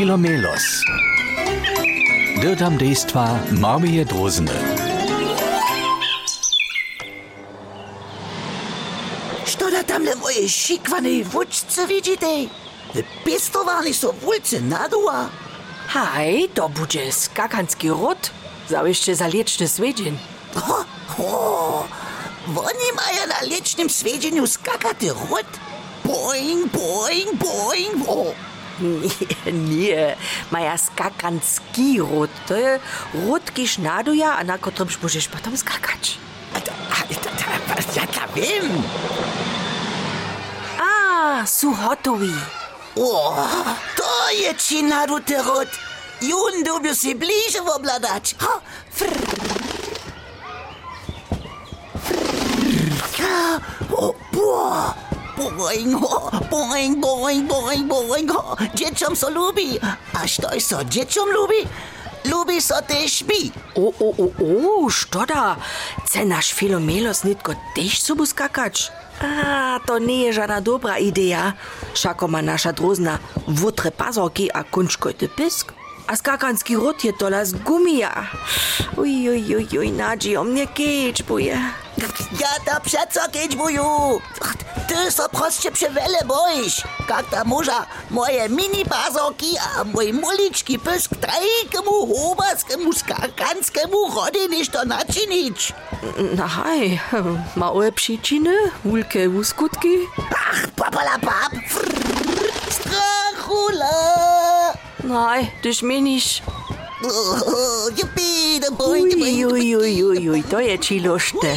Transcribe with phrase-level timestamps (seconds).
[0.00, 0.64] Filomelos.
[2.40, 4.52] Dirtam dejstva Marmije Drozene.
[9.46, 12.48] Što da tamle moje šikvane vučce vidite?
[12.94, 15.28] Wypistovali są wulce nadua.
[15.88, 18.30] Haj, to bude skakanski rod.
[18.68, 20.18] Zawieszcze za lieczny swiedzień.
[20.54, 21.86] Ho, ho.
[22.46, 25.50] Oni mają na licznym swiedzeniu skakaty rot.
[26.04, 28.08] Boing, boing, boing.
[28.08, 28.32] O,
[29.68, 30.16] Nije,
[30.50, 32.80] Maja skakanski rod, to je
[33.26, 36.16] rod, kiž naduja a na ktorom môžeš potom skakať.
[37.90, 38.66] Ja to viem.
[40.78, 42.34] A, sú hotoví.
[43.96, 45.68] To je či narute rod.
[46.20, 48.24] Jun dobil si blíže obladať.
[48.42, 48.54] Ha,
[48.92, 49.40] frrr.
[53.90, 54.14] O,
[55.40, 58.56] Boing, boing, boing, boing, ho.
[58.74, 59.80] Dzieciom so lubi.
[60.12, 61.64] A što so dzieciom lubi?
[62.32, 63.50] Lubi so też mi.
[63.74, 65.56] O, o, o, o, što da?
[66.04, 68.90] Chce naš Filomelos nitko tež sobu skakać?
[69.20, 71.52] A, to nie je žana dobra ideja.
[71.94, 75.72] Šako ma naša drozna vutre pazorki a kunčkojty pisk.
[76.10, 78.26] askakanski rot je tola z gumija.
[78.96, 81.60] Uj, uj, uj, uj, Nadzi, o mnie kiczbuje.
[82.40, 84.20] Ja to przeco kiczbuju.
[84.88, 86.82] Ty so proste przewele boisz.
[87.08, 94.68] Jak ta muża moje mini bazoki a mój muliczki pysk trajkemu hubaskemu skakanskiemu rody niż
[94.68, 95.72] to naczynić.
[96.36, 97.00] Na haj,
[97.56, 99.94] małe przyczyny, wielkie skutki.
[100.30, 101.52] Ach, papala pap.
[101.68, 102.09] Frr.
[105.62, 106.42] Tyž meniš.
[107.00, 111.48] Oh, Jupi, da boing, Uj, uj, uj, uj, uj, to je čilošte.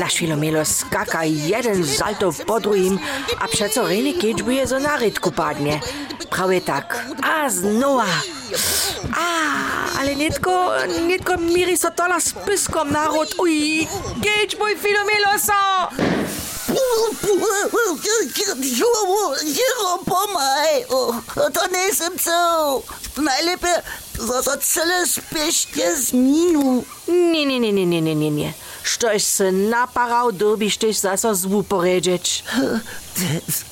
[0.00, 2.96] Naš Filomelo skaka jeden salto po druhým
[3.36, 5.76] a přeco rejny keď bude zo narytku padne.
[6.32, 6.96] Prawie tak.
[7.20, 8.08] A znova.
[9.12, 9.28] A,
[10.00, 10.72] ale netko,
[11.04, 13.28] netko miri so tola s pyskom národ.
[13.36, 13.84] Uj,
[14.24, 16.41] keď môj Filomelo so.
[19.42, 20.84] Jero, pomaj.
[21.52, 22.82] To nejsem co.
[23.22, 23.82] Najlepiej
[24.42, 26.84] za celé spiešne z mínu.
[27.08, 28.50] Nie, nie, nie, nie, nie, nie, nie, nie.
[28.82, 32.42] Štož se naparał, dobiš tež zaso zvu poredžeč.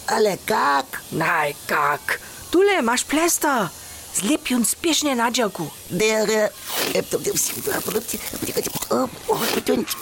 [0.06, 1.02] Ale kak?
[1.12, 2.20] Naj, kak.
[2.50, 3.70] Tule masz plester.
[4.14, 5.70] Zlep jun spiešne na działku.
[5.90, 6.50] Der...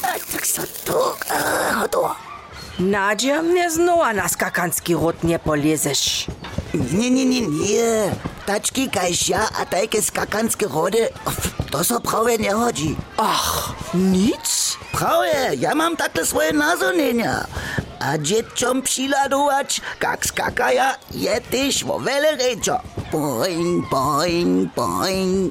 [0.00, 1.16] Tak so to...
[1.92, 2.27] To...
[2.78, 6.26] Nadia mnie znowu na skakanski rot nie polezesz.
[6.74, 8.14] Nie, nie, nie, nie.
[8.46, 11.10] Tačky, kajž ja a také skakanské rody,
[11.74, 12.94] to sa práve nehodí.
[13.18, 14.78] Ach, nic?
[14.94, 17.44] Práve, ja mám takhle svoje nazonenia.
[17.98, 22.78] A deťom přiladovať, kak skakaja, je tiež vo veľa rečo.
[23.10, 25.50] Boing, boing, boing.